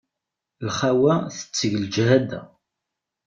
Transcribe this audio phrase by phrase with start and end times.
[0.67, 2.41] Lxawa tettegg leǧhada.